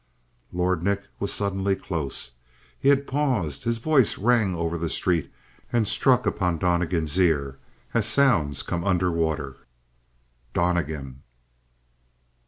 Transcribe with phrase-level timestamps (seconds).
[0.51, 2.31] Lord Nick was suddenly close;
[2.79, 5.31] he had paused; his voice rang over the street
[5.71, 7.59] and struck upon Donnegan's ear
[7.93, 9.57] as sounds come under water.
[10.55, 11.21] "Donnegan!"